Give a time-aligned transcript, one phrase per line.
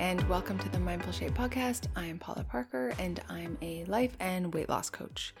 [0.00, 1.86] and welcome to the Mindful Shape podcast.
[1.94, 5.34] I'm Paula Parker, and I'm a life and weight loss coach.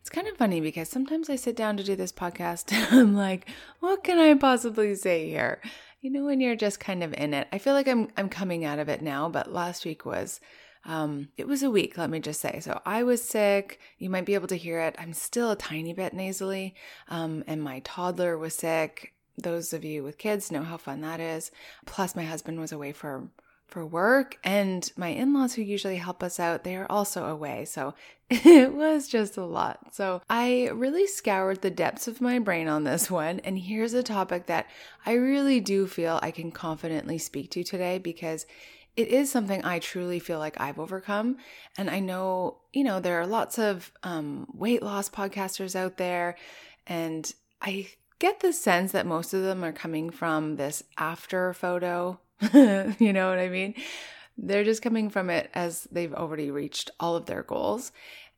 [0.00, 3.14] It's kind of funny because sometimes I sit down to do this podcast and I'm
[3.14, 5.60] like, what can I possibly say here?
[6.00, 7.46] You know, when you're just kind of in it.
[7.52, 10.40] I feel like I'm I'm coming out of it now, but last week was
[10.84, 12.58] um, it was a week, let me just say.
[12.58, 13.78] So I was sick.
[13.98, 14.96] You might be able to hear it.
[14.98, 16.74] I'm still a tiny bit nasally,
[17.08, 19.14] um, and my toddler was sick.
[19.38, 21.52] Those of you with kids know how fun that is.
[21.86, 23.28] Plus, my husband was away for
[23.72, 27.94] for work and my in-laws who usually help us out they are also away so
[28.30, 32.84] it was just a lot so i really scoured the depths of my brain on
[32.84, 34.66] this one and here's a topic that
[35.06, 38.44] i really do feel i can confidently speak to today because
[38.94, 41.38] it is something I truly feel like I've overcome.
[41.78, 46.36] And I know, you know, there are lots of um, weight loss podcasters out there.
[46.86, 52.20] And I get the sense that most of them are coming from this after photo.
[52.98, 53.74] you know what I mean?
[54.38, 57.92] They're just coming from it as they've already reached all of their goals.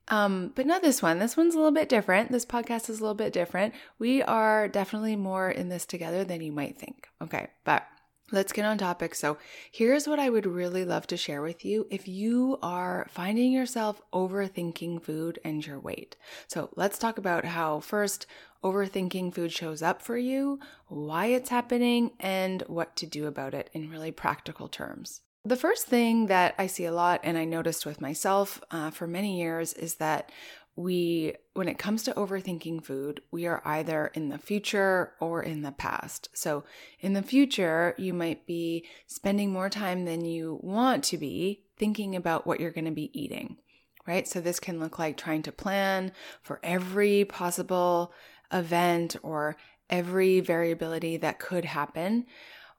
[0.09, 1.19] Um, but not this one.
[1.19, 2.31] This one's a little bit different.
[2.31, 3.75] This podcast is a little bit different.
[3.99, 7.09] We are definitely more in this together than you might think.
[7.23, 7.87] Okay, but
[8.33, 9.15] Let's get on topic.
[9.15, 9.37] So,
[9.71, 14.01] here's what I would really love to share with you if you are finding yourself
[14.15, 16.17] overthinking food and your weight.
[16.47, 18.27] So, let's talk about how first
[18.63, 20.59] overthinking food shows up for you,
[20.89, 25.21] why it's happening, and what to do about it in really practical terms.
[25.45, 29.07] The first thing that I see a lot, and I noticed with myself uh, for
[29.07, 30.33] many years, is that
[30.77, 35.63] we, when it comes to overthinking food, we are either in the future or in
[35.63, 36.29] the past.
[36.35, 36.65] So,
[37.01, 42.17] in the future, you might be spending more time than you want to be thinking
[42.17, 43.59] about what you're going to be eating,
[44.07, 44.27] right?
[44.27, 48.13] So, this can look like trying to plan for every possible
[48.53, 49.57] event or
[49.89, 52.27] every variability that could happen.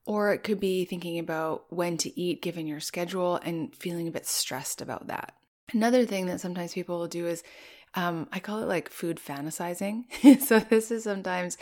[0.06, 4.12] Or it could be thinking about when to eat given your schedule and feeling a
[4.12, 5.34] bit stressed about that.
[5.74, 7.44] Another thing that sometimes people will do is
[7.96, 10.06] um, I call it like food fantasizing.
[10.42, 11.58] so this is sometimes,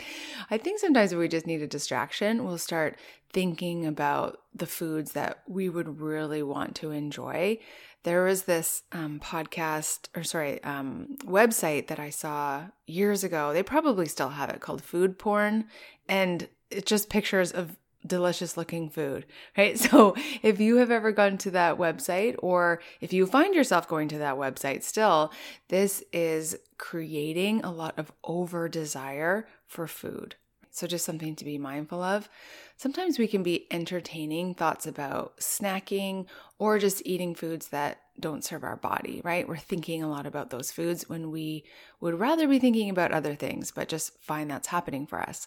[0.50, 2.44] I think sometimes we just need a distraction.
[2.44, 2.98] We'll start
[3.32, 7.58] thinking about the foods that we would really want to enjoy.
[8.02, 13.52] There was this um, podcast, or sorry, um, website that I saw years ago.
[13.52, 15.66] They probably still have it called Food Porn,
[16.08, 17.76] and it's just pictures of
[18.06, 19.26] delicious looking food,
[19.56, 19.78] right?
[19.94, 24.08] So if you have ever gone to that website or if you find yourself going
[24.08, 25.32] to that website still,
[25.68, 30.36] this is creating a lot of over desire for food.
[30.70, 32.28] So just something to be mindful of.
[32.76, 36.26] Sometimes we can be entertaining thoughts about snacking
[36.58, 39.46] or just eating foods that don't serve our body, right?
[39.46, 41.64] We're thinking a lot about those foods when we
[42.00, 45.46] would rather be thinking about other things, but just find that's happening for us.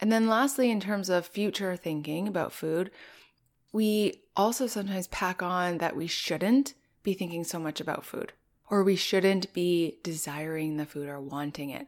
[0.00, 2.90] And then, lastly, in terms of future thinking about food,
[3.72, 8.32] we also sometimes pack on that we shouldn't be thinking so much about food,
[8.68, 11.86] or we shouldn't be desiring the food or wanting it.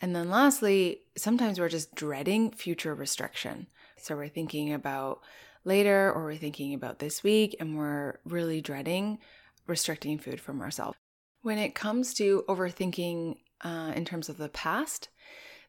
[0.00, 3.66] And then, lastly, sometimes we're just dreading future restriction.
[3.98, 5.20] So, we're thinking about
[5.64, 9.18] later, or we're thinking about this week, and we're really dreading
[9.66, 10.96] restricting food from ourselves.
[11.42, 15.08] When it comes to overthinking uh, in terms of the past,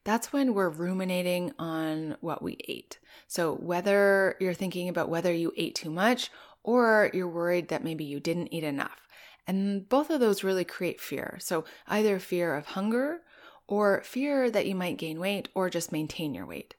[0.06, 3.00] that's when we're ruminating on what we ate.
[3.28, 6.32] So, whether you're thinking about whether you ate too much
[6.64, 9.08] or you're worried that maybe you didn't eat enough.
[9.48, 11.38] And both of those really create fear.
[11.42, 13.22] So, either fear of hunger
[13.68, 16.76] or fear that you might gain weight or just maintain your weight.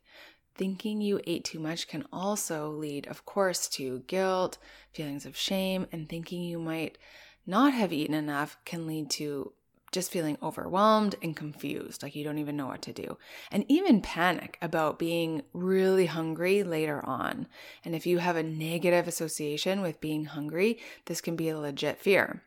[0.54, 4.56] Thinking you ate too much can also lead, of course, to guilt,
[4.92, 6.96] feelings of shame, and thinking you might
[7.44, 9.52] not have eaten enough can lead to
[9.96, 13.16] just feeling overwhelmed and confused, like you don't even know what to do,
[13.50, 17.46] and even panic about being really hungry later on.
[17.82, 21.98] And if you have a negative association with being hungry, this can be a legit
[21.98, 22.42] fear.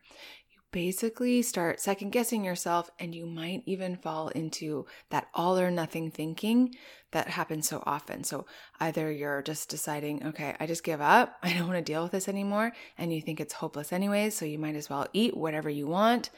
[0.52, 5.72] You basically start second guessing yourself, and you might even fall into that all or
[5.72, 6.76] nothing thinking
[7.10, 8.24] that happens so often.
[8.24, 8.46] So
[8.80, 12.12] either you're just deciding, okay, I just give up, I don't want to deal with
[12.12, 15.68] this anymore, and you think it's hopeless anyways, so you might as well eat whatever
[15.68, 16.30] you want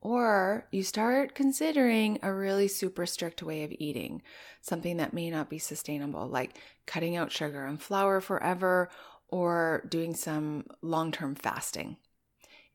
[0.00, 4.22] or you start considering a really super strict way of eating,
[4.60, 8.88] something that may not be sustainable, like cutting out sugar and flour forever
[9.28, 11.96] or doing some long term fasting.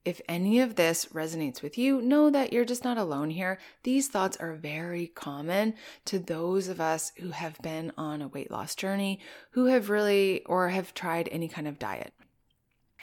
[0.06, 3.58] If any of this resonates with you, know that you're just not alone here.
[3.84, 5.76] These thoughts are very common
[6.06, 9.22] to those of us who have been on a weight loss journey,
[9.52, 12.14] who have really or have tried any kind of diet.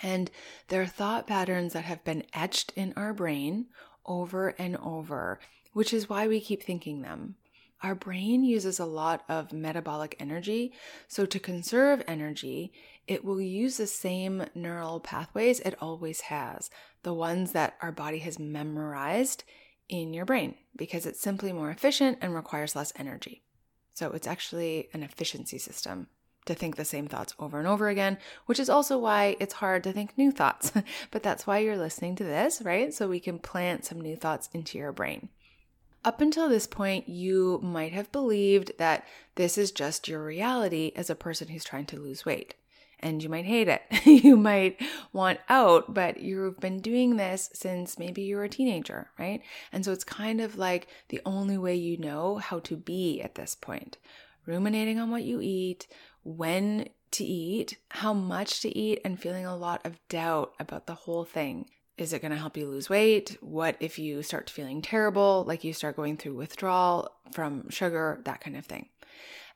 [0.02, 0.30] And
[0.68, 3.66] they're thought patterns that have been etched in our brain
[4.10, 5.38] over and over,
[5.72, 7.36] which is why we keep thinking them.
[7.82, 10.74] Our brain uses a lot of metabolic energy.
[11.08, 12.72] So, to conserve energy,
[13.06, 16.68] it will use the same neural pathways it always has,
[17.04, 19.44] the ones that our body has memorized
[19.88, 23.44] in your brain, because it's simply more efficient and requires less energy.
[23.94, 26.08] So, it's actually an efficiency system
[26.50, 29.84] to think the same thoughts over and over again, which is also why it's hard
[29.84, 30.72] to think new thoughts.
[31.10, 32.92] but that's why you're listening to this, right?
[32.92, 35.28] So we can plant some new thoughts into your brain.
[36.04, 41.10] Up until this point, you might have believed that this is just your reality as
[41.10, 42.54] a person who's trying to lose weight.
[43.02, 43.82] And you might hate it.
[44.04, 44.80] you might
[45.12, 49.42] want out, but you've been doing this since maybe you were a teenager, right?
[49.72, 53.36] And so it's kind of like the only way you know how to be at
[53.36, 53.96] this point.
[54.46, 55.86] Ruminating on what you eat,
[56.22, 60.94] when to eat, how much to eat, and feeling a lot of doubt about the
[60.94, 61.66] whole thing.
[61.96, 63.36] Is it going to help you lose weight?
[63.40, 68.40] What if you start feeling terrible, like you start going through withdrawal from sugar, that
[68.40, 68.88] kind of thing?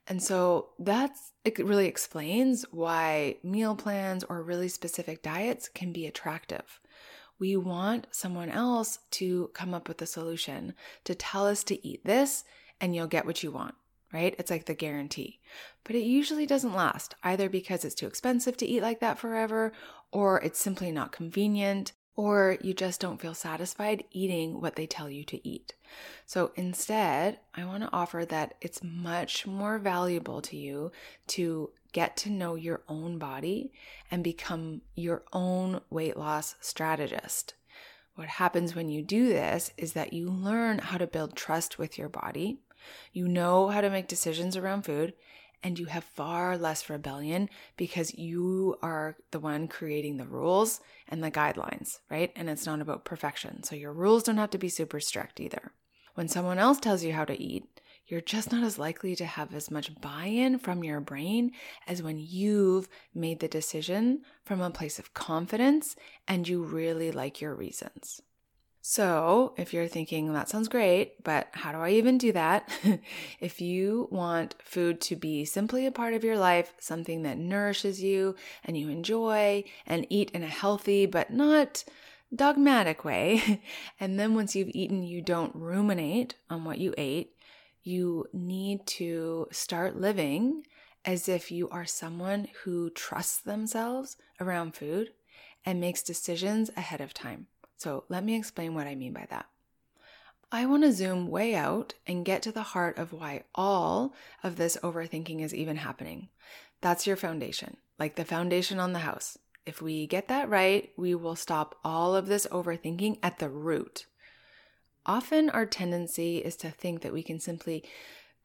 [0.06, 6.06] And so that's it really explains why meal plans or really specific diets can be
[6.06, 6.80] attractive.
[7.38, 10.74] We want someone else to come up with a solution
[11.04, 12.44] to tell us to eat this
[12.80, 13.74] and you'll get what you want
[14.14, 14.36] right?
[14.38, 15.40] It's like the guarantee.
[15.82, 19.72] But it usually doesn't last, either because it's too expensive to eat like that forever,
[20.12, 25.10] or it's simply not convenient, or you just don't feel satisfied eating what they tell
[25.10, 25.74] you to eat.
[26.26, 30.92] So instead, I want to offer that it's much more valuable to you
[31.28, 33.72] to get to know your own body
[34.10, 37.54] and become your own weight loss strategist.
[38.14, 41.98] What happens when you do this is that you learn how to build trust with
[41.98, 42.60] your body.
[43.12, 45.14] You know how to make decisions around food,
[45.62, 51.24] and you have far less rebellion because you are the one creating the rules and
[51.24, 52.30] the guidelines, right?
[52.36, 53.62] And it's not about perfection.
[53.62, 55.72] So your rules don't have to be super strict either.
[56.14, 57.64] When someone else tells you how to eat,
[58.06, 61.52] you're just not as likely to have as much buy in from your brain
[61.86, 65.96] as when you've made the decision from a place of confidence
[66.28, 68.20] and you really like your reasons.
[68.86, 72.68] So, if you're thinking that sounds great, but how do I even do that?
[73.40, 78.02] if you want food to be simply a part of your life, something that nourishes
[78.02, 81.82] you and you enjoy and eat in a healthy but not
[82.34, 83.62] dogmatic way,
[84.00, 87.32] and then once you've eaten, you don't ruminate on what you ate,
[87.82, 90.62] you need to start living
[91.06, 95.08] as if you are someone who trusts themselves around food
[95.64, 97.46] and makes decisions ahead of time.
[97.76, 99.46] So let me explain what I mean by that.
[100.52, 104.56] I want to zoom way out and get to the heart of why all of
[104.56, 106.28] this overthinking is even happening.
[106.80, 109.36] That's your foundation, like the foundation on the house.
[109.66, 114.06] If we get that right, we will stop all of this overthinking at the root.
[115.06, 117.82] Often, our tendency is to think that we can simply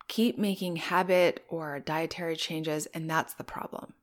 [0.08, 3.94] keep making habit or dietary changes, and that's the problem.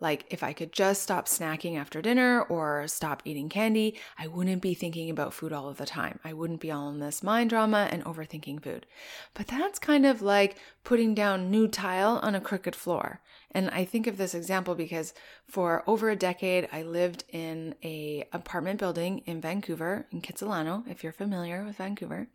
[0.00, 4.62] Like, if I could just stop snacking after dinner or stop eating candy, I wouldn't
[4.62, 6.20] be thinking about food all of the time.
[6.24, 8.86] I wouldn't be all in this mind drama and overthinking food.
[9.34, 13.20] But that's kind of like putting down new tile on a crooked floor.
[13.50, 15.14] And I think of this example because
[15.48, 21.02] for over a decade, I lived in a apartment building in Vancouver, in Kitsilano, if
[21.02, 22.28] you're familiar with Vancouver.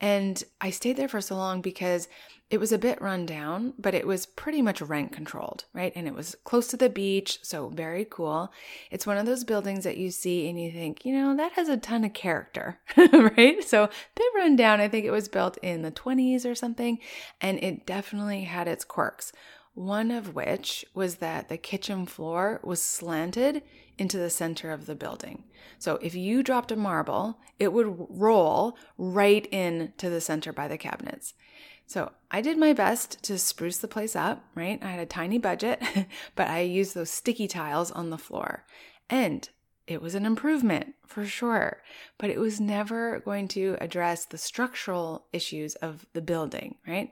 [0.00, 2.08] And I stayed there for so long because
[2.50, 5.92] it was a bit run down, but it was pretty much rent controlled, right?
[5.94, 8.52] And it was close to the beach, so very cool.
[8.90, 11.68] It's one of those buildings that you see and you think, you know, that has
[11.68, 12.80] a ton of character,
[13.12, 13.62] right?
[13.62, 14.80] So, bit run down.
[14.80, 16.98] I think it was built in the 20s or something,
[17.40, 19.32] and it definitely had its quirks.
[19.80, 23.62] One of which was that the kitchen floor was slanted
[23.96, 25.44] into the center of the building.
[25.78, 30.76] So if you dropped a marble, it would roll right into the center by the
[30.76, 31.32] cabinets.
[31.86, 34.78] So I did my best to spruce the place up, right?
[34.82, 35.82] I had a tiny budget,
[36.36, 38.66] but I used those sticky tiles on the floor.
[39.08, 39.48] And
[39.86, 41.82] it was an improvement for sure,
[42.18, 47.10] but it was never going to address the structural issues of the building, right?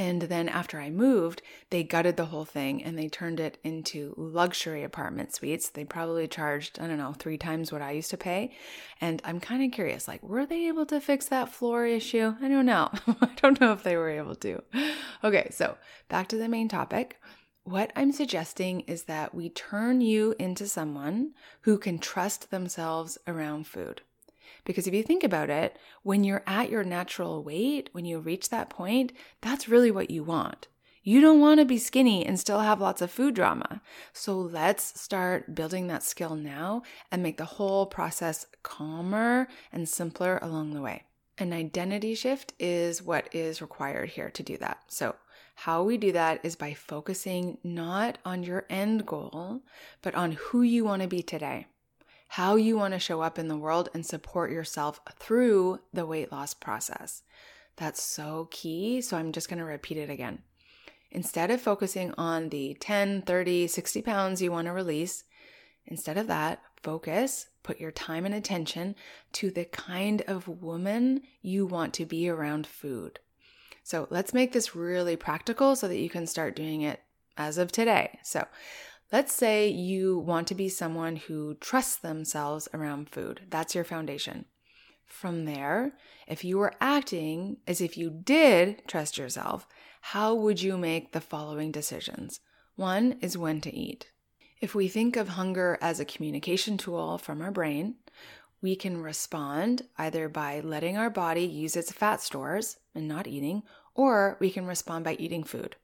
[0.00, 4.14] And then after I moved, they gutted the whole thing and they turned it into
[4.16, 5.68] luxury apartment suites.
[5.68, 8.50] They probably charged, I don't know, three times what I used to pay.
[9.02, 12.34] And I'm kind of curious, like, were they able to fix that floor issue?
[12.40, 12.88] I don't know.
[13.20, 14.62] I don't know if they were able to.
[15.22, 15.76] Okay, so
[16.08, 17.20] back to the main topic.
[17.64, 23.66] What I'm suggesting is that we turn you into someone who can trust themselves around
[23.66, 24.00] food.
[24.64, 28.50] Because if you think about it, when you're at your natural weight, when you reach
[28.50, 30.68] that point, that's really what you want.
[31.02, 33.80] You don't want to be skinny and still have lots of food drama.
[34.12, 40.38] So let's start building that skill now and make the whole process calmer and simpler
[40.42, 41.04] along the way.
[41.38, 44.80] An identity shift is what is required here to do that.
[44.88, 45.16] So,
[45.54, 49.62] how we do that is by focusing not on your end goal,
[50.02, 51.66] but on who you want to be today,
[52.34, 56.30] how you want to show up in the world and support yourself through the weight
[56.30, 57.22] loss process.
[57.74, 59.00] That's so key.
[59.00, 60.42] So, I'm just going to repeat it again.
[61.10, 65.24] Instead of focusing on the 10, 30, 60 pounds you want to release,
[65.86, 68.94] instead of that, focus, put your time and attention
[69.32, 73.18] to the kind of woman you want to be around food.
[73.82, 77.00] So let's make this really practical so that you can start doing it
[77.36, 78.20] as of today.
[78.22, 78.46] So
[79.12, 83.42] let's say you want to be someone who trusts themselves around food.
[83.50, 84.44] That's your foundation.
[85.06, 85.92] From there,
[86.28, 89.66] if you were acting as if you did trust yourself,
[90.00, 92.40] how would you make the following decisions?
[92.76, 94.10] One is when to eat.
[94.60, 97.96] If we think of hunger as a communication tool from our brain,
[98.62, 103.62] we can respond either by letting our body use its fat stores and not eating,
[103.94, 105.76] or we can respond by eating food.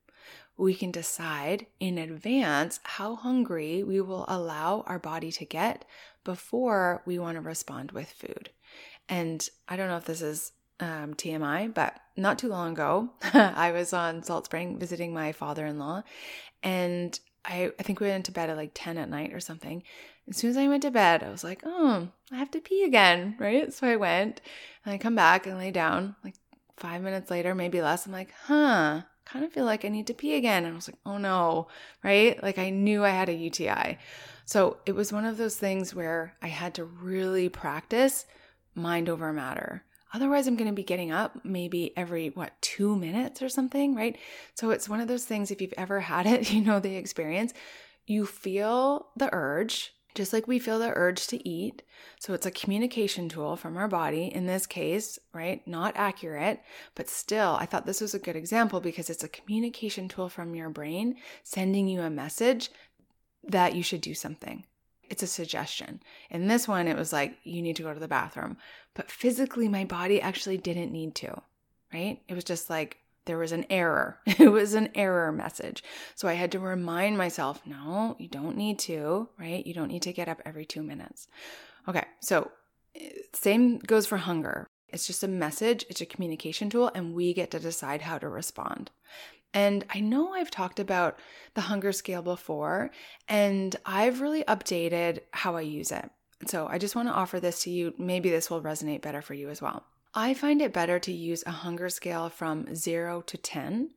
[0.57, 5.85] We can decide in advance how hungry we will allow our body to get
[6.25, 8.51] before we want to respond with food.
[9.09, 13.73] And I don't know if this is um, TMI, but not too long ago, I
[13.73, 16.03] was on Salt Spring visiting my father in law,
[16.63, 19.83] and I, I think we went to bed at like 10 at night or something.
[20.29, 22.83] As soon as I went to bed, I was like, oh, I have to pee
[22.83, 23.73] again, right?
[23.73, 24.41] So I went
[24.85, 26.17] and I come back and lay down.
[26.25, 26.35] Like
[26.77, 30.15] five minutes later, maybe less, I'm like, huh, kind of feel like I need to
[30.15, 30.65] pee again.
[30.65, 31.69] And I was like, oh no,
[32.03, 32.43] right?
[32.43, 33.99] Like I knew I had a UTI.
[34.45, 38.25] So it was one of those things where I had to really practice
[38.75, 39.83] mind over matter.
[40.15, 44.17] Otherwise, I'm going to be getting up maybe every, what, two minutes or something, right?
[44.55, 47.53] So it's one of those things, if you've ever had it, you know the experience.
[48.07, 51.83] You feel the urge, just like we feel the urge to eat.
[52.19, 54.27] So it's a communication tool from our body.
[54.35, 55.67] In this case, right?
[55.67, 56.61] Not accurate,
[56.97, 60.55] but still, I thought this was a good example because it's a communication tool from
[60.55, 62.71] your brain sending you a message
[63.45, 64.65] that you should do something
[65.09, 66.01] it's a suggestion.
[66.31, 68.57] In this one, it was like, you need to go to the bathroom.
[68.95, 71.43] But physically, my body actually didn't need to,
[71.93, 72.21] right?
[72.29, 74.19] It was just like, there was an error.
[74.39, 75.83] It was an error message.
[76.15, 79.67] So I had to remind myself, no, you don't need to, right?
[79.67, 81.29] You don't need to get up every two minutes.
[81.89, 82.51] Okay, so
[82.95, 84.67] eh, same goes for hunger.
[84.89, 88.29] It's just a message, it's a communication tool, and we get to decide how to
[88.29, 88.91] respond.
[89.53, 91.19] And I know I've talked about
[91.55, 92.91] the hunger scale before,
[93.29, 96.11] and I've really updated how I use it.
[96.47, 97.95] So I just want to offer this to you.
[97.99, 99.85] Maybe this will resonate better for you as well.
[100.19, 103.91] I find it better to use a hunger scale from zero to 10,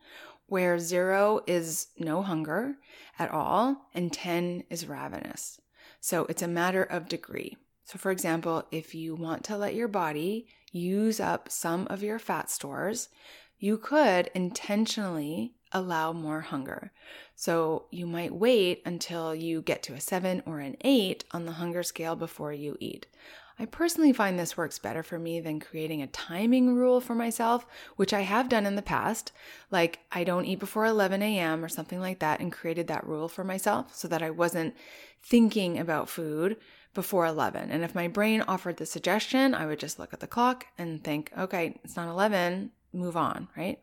[0.47, 2.75] where zero is no hunger
[3.17, 5.61] at all, and 10 is ravenous.
[6.01, 7.55] So it's a matter of degree.
[7.85, 12.19] So, for example, if you want to let your body use up some of your
[12.19, 13.07] fat stores,
[13.57, 16.91] you could intentionally allow more hunger.
[17.35, 21.53] So you might wait until you get to a seven or an eight on the
[21.53, 23.05] hunger scale before you eat.
[23.59, 27.65] I personally find this works better for me than creating a timing rule for myself,
[27.97, 29.33] which I have done in the past.
[29.69, 31.63] Like, I don't eat before 11 a.m.
[31.63, 34.75] or something like that, and created that rule for myself so that I wasn't
[35.21, 36.55] thinking about food
[36.93, 37.69] before 11.
[37.69, 41.03] And if my brain offered the suggestion, I would just look at the clock and
[41.03, 43.79] think, okay, it's not 11, move on, right?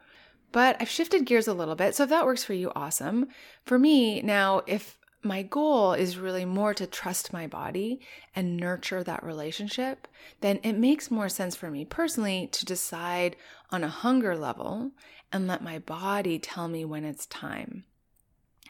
[0.52, 1.94] But I've shifted gears a little bit.
[1.94, 3.28] So if that works for you, awesome.
[3.64, 8.00] For me, now, if my goal is really more to trust my body
[8.34, 10.08] and nurture that relationship,
[10.40, 13.36] then it makes more sense for me personally to decide
[13.70, 14.92] on a hunger level
[15.32, 17.84] and let my body tell me when it's time.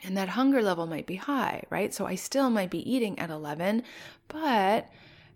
[0.05, 1.93] And that hunger level might be high, right?
[1.93, 3.83] So I still might be eating at 11,
[4.29, 4.89] but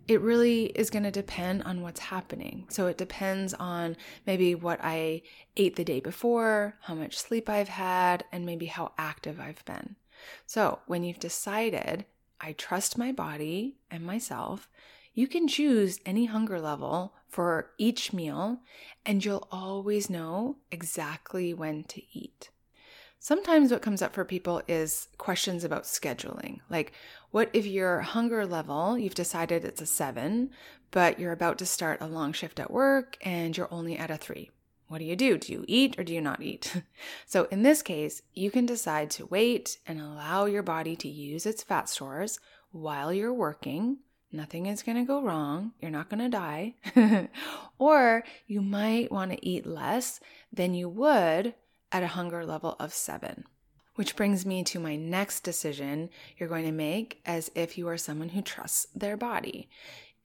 [0.07, 2.65] it really is going to depend on what's happening.
[2.69, 5.21] So it depends on maybe what I
[5.57, 9.95] ate the day before, how much sleep I've had, and maybe how active I've been.
[10.45, 12.05] So when you've decided,
[12.39, 14.69] I trust my body and myself,
[15.13, 18.59] you can choose any hunger level for each meal,
[19.05, 22.49] and you'll always know exactly when to eat.
[23.19, 26.59] Sometimes what comes up for people is questions about scheduling.
[26.69, 26.93] Like,
[27.29, 30.49] what if your hunger level, you've decided it's a seven,
[30.89, 34.17] but you're about to start a long shift at work and you're only at a
[34.17, 34.49] three?
[34.91, 35.37] What do you do?
[35.37, 36.83] Do you eat or do you not eat?
[37.25, 41.45] so, in this case, you can decide to wait and allow your body to use
[41.45, 42.39] its fat stores
[42.73, 43.99] while you're working.
[44.33, 45.71] Nothing is going to go wrong.
[45.79, 46.75] You're not going to die.
[47.79, 50.19] or you might want to eat less
[50.51, 51.53] than you would
[51.93, 53.45] at a hunger level of seven.
[53.95, 57.97] Which brings me to my next decision you're going to make as if you are
[57.97, 59.69] someone who trusts their body.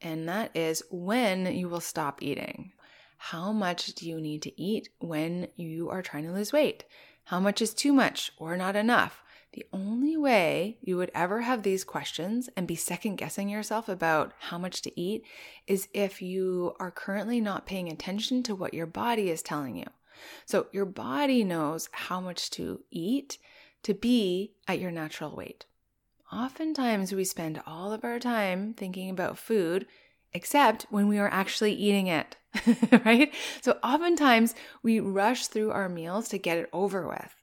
[0.02, 2.72] And that is when you will stop eating.
[3.16, 6.84] How much do you need to eat when you are trying to lose weight?
[7.24, 9.22] How much is too much or not enough?
[9.52, 14.32] The only way you would ever have these questions and be second guessing yourself about
[14.38, 15.24] how much to eat
[15.66, 19.86] is if you are currently not paying attention to what your body is telling you.
[20.44, 23.38] So, your body knows how much to eat
[23.82, 25.64] to be at your natural weight.
[26.32, 29.86] Oftentimes, we spend all of our time thinking about food,
[30.32, 32.36] except when we are actually eating it,
[33.04, 33.32] right?
[33.60, 37.34] So, oftentimes, we rush through our meals to get it over with.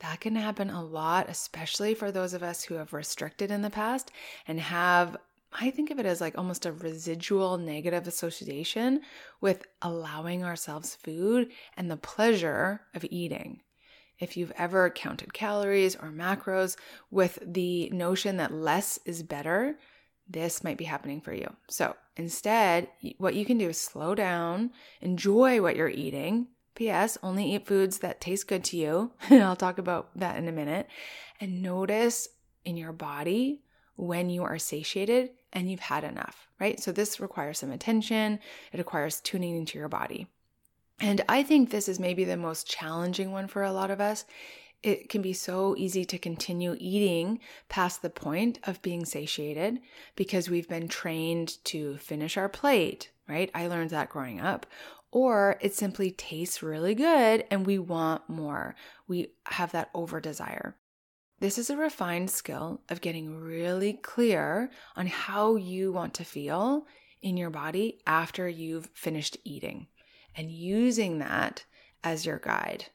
[0.00, 3.70] That can happen a lot, especially for those of us who have restricted in the
[3.70, 4.10] past
[4.46, 5.16] and have,
[5.52, 9.00] I think of it as like almost a residual negative association
[9.40, 13.62] with allowing ourselves food and the pleasure of eating.
[14.18, 16.76] If you've ever counted calories or macros
[17.10, 19.78] with the notion that less is better,
[20.28, 21.46] this might be happening for you.
[21.68, 24.70] So instead, what you can do is slow down,
[25.00, 27.18] enjoy what you're eating, P.S.
[27.22, 29.12] Only eat foods that taste good to you.
[29.30, 30.86] And I'll talk about that in a minute.
[31.40, 32.28] And notice
[32.64, 33.62] in your body
[33.96, 36.78] when you are satiated and you've had enough, right?
[36.78, 38.38] So this requires some attention,
[38.72, 40.28] it requires tuning into your body.
[41.00, 44.24] And I think this is maybe the most challenging one for a lot of us.
[44.86, 49.80] It can be so easy to continue eating past the point of being satiated
[50.14, 53.50] because we've been trained to finish our plate, right?
[53.52, 54.64] I learned that growing up
[55.10, 58.76] or it simply tastes really good and we want more.
[59.08, 60.76] We have that over desire.
[61.40, 66.86] This is a refined skill of getting really clear on how you want to feel
[67.22, 69.88] in your body after you've finished eating
[70.36, 71.64] and using that
[72.04, 72.86] as your guide,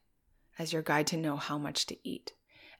[0.61, 2.33] as your guide to know how much to eat.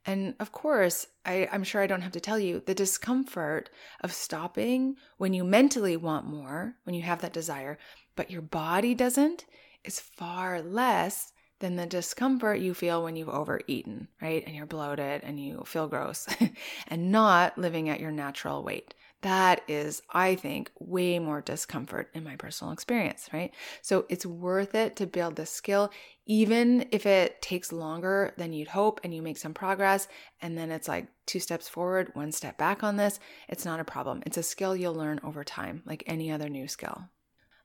[0.06, 3.72] And of course, I, am sure I don't have to tell you the discomfort
[4.02, 7.80] of stopping when you mentally want more, when you have that desire,
[8.16, 9.46] but your body doesn't,
[9.84, 14.44] is far less than the discomfort you feel when you've overeaten, right?
[14.46, 16.28] And you're bloated and you feel gross
[16.88, 18.94] and not living at your natural weight.
[19.22, 23.54] That is, I think, way more discomfort in my personal experience, right?
[23.84, 25.92] So it's worth it to build this skill,
[26.26, 30.08] even if it takes longer than you'd hope and you make some progress.
[30.42, 33.20] And then it's like two steps forward, one step back on this.
[33.48, 34.24] It's not a problem.
[34.26, 37.04] It's a skill you'll learn over time, like any other new skill.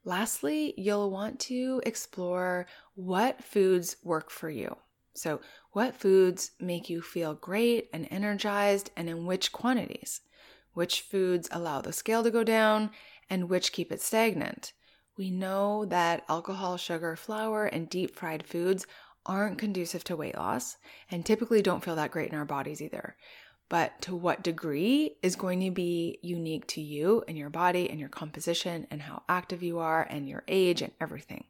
[0.04, 4.76] Lastly, you'll want to explore what foods work for you.
[5.14, 5.40] So,
[5.72, 10.20] what foods make you feel great and energized, and in which quantities?
[10.76, 12.90] Which foods allow the scale to go down,
[13.30, 14.74] and which keep it stagnant?
[15.16, 18.86] We know that alcohol, sugar, flour, and deep fried foods
[19.24, 20.76] aren't conducive to weight loss
[21.10, 23.16] and typically don't feel that great in our bodies either
[23.68, 27.98] but to what degree is going to be unique to you and your body and
[27.98, 31.44] your composition and how active you are and your age and everything.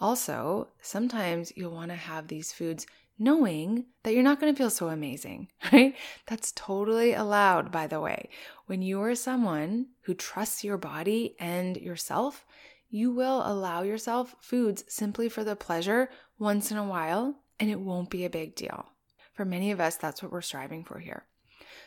[0.00, 2.86] Also, sometimes you'll want to have these foods
[3.18, 5.94] knowing that you're not going to feel so amazing, right?
[6.26, 8.28] That's totally allowed, by the way.
[8.66, 12.44] When you are someone who trusts your body and yourself,
[12.88, 17.80] you will allow yourself foods simply for the pleasure once in a while, and it
[17.80, 18.86] won't be a big deal.
[19.32, 21.24] For many of us, that's what we're striving for here.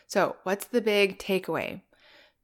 [0.07, 1.81] So, what's the big takeaway?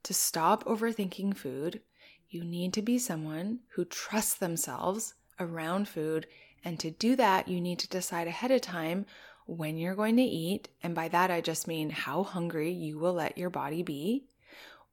[0.03, 1.81] To stop overthinking food,
[2.29, 6.27] you need to be someone who trusts themselves around food.
[6.63, 9.05] And to do that, you need to decide ahead of time
[9.45, 10.69] when you're going to eat.
[10.81, 14.25] And by that, I just mean how hungry you will let your body be,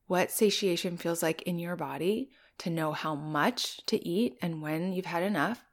[0.07, 4.93] what satiation feels like in your body to know how much to eat and when
[4.93, 5.65] you've had enough,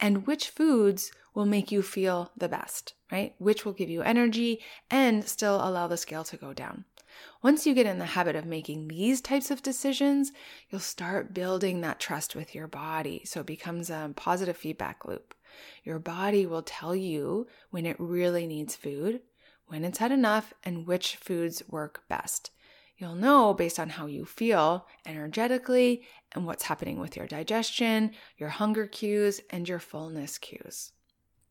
[0.00, 3.34] and which foods will make you feel the best, right?
[3.38, 6.84] Which will give you energy and still allow the scale to go down.
[7.42, 10.32] Once you get in the habit of making these types of decisions,
[10.70, 13.22] you'll start building that trust with your body.
[13.24, 15.34] So it becomes a positive feedback loop.
[15.82, 19.20] Your body will tell you when it really needs food,
[19.66, 22.50] when it's had enough, and which foods work best.
[22.96, 28.50] You'll know based on how you feel energetically and what's happening with your digestion, your
[28.50, 30.92] hunger cues, and your fullness cues.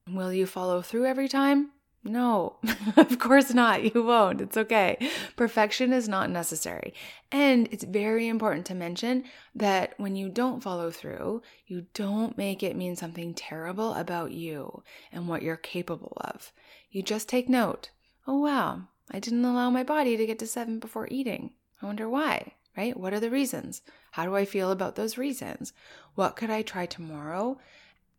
[0.08, 1.72] Will you follow through every time?
[2.06, 2.58] No,
[2.98, 3.96] of course not.
[3.96, 4.42] You won't.
[4.42, 4.98] It's okay.
[5.38, 6.94] Perfection is not necessary.
[7.32, 9.24] And it's very important to mention
[9.56, 14.84] that when you don't follow through, you don't make it mean something terrible about you
[15.14, 16.52] and what you're capable of.
[16.92, 17.90] You just take note.
[18.28, 21.52] Oh, wow, I didn't allow my body to get to seven before eating.
[21.82, 22.98] I wonder why, right?
[22.98, 23.82] What are the reasons?
[24.12, 25.74] How do I feel about those reasons?
[26.16, 27.60] What could I try tomorrow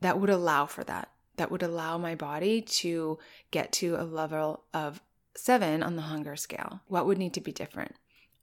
[0.01, 1.09] that would allow for that?
[1.37, 3.19] That would allow my body to
[3.51, 5.01] get to a level of
[5.37, 6.81] seven on the hunger scale?
[6.87, 7.95] What would need to be different?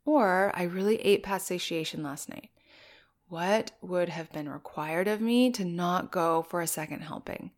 [0.05, 2.49] Or I really ate past satiation last night.
[3.31, 7.51] what would have been required of me to not go for a second helping?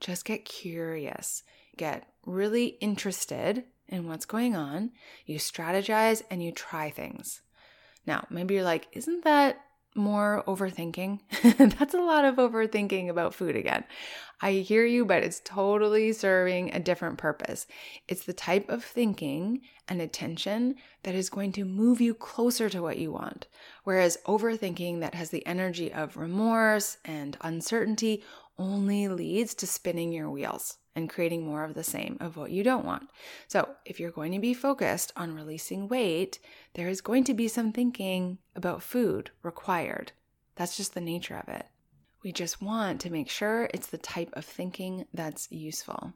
[0.00, 1.44] Just get curious,
[1.76, 4.90] get really interested in what's going on.
[5.26, 7.42] You strategize and you try things.
[8.06, 9.60] Now, maybe you're like, isn't that
[9.94, 11.20] more overthinking?
[11.78, 13.84] That's a lot of overthinking about food again.
[14.40, 17.66] I hear you, but it's totally serving a different purpose.
[18.08, 22.82] It's the type of thinking and attention that is going to move you closer to
[22.82, 23.46] what you want.
[23.84, 28.22] Whereas overthinking that has the energy of remorse and uncertainty
[28.58, 32.62] only leads to spinning your wheels and creating more of the same of what you
[32.62, 33.08] don't want.
[33.48, 36.38] So, if you're going to be focused on releasing weight,
[36.74, 40.12] there is going to be some thinking about food required.
[40.56, 41.66] That's just the nature of it.
[42.22, 46.12] We just want to make sure it's the type of thinking that's useful.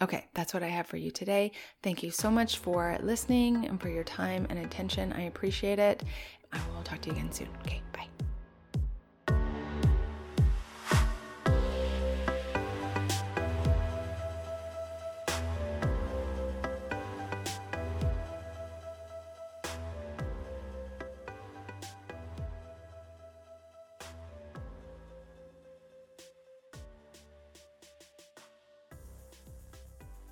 [0.00, 1.50] Okay, that's what I have for you today.
[1.82, 5.12] Thank you so much for listening and for your time and attention.
[5.12, 6.04] I appreciate it.
[6.52, 7.48] I will talk to you again soon.
[7.66, 7.82] Okay,